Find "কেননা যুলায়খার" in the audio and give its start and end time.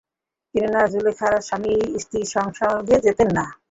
0.55-1.35